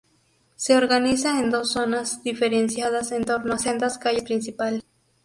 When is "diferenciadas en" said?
2.23-3.23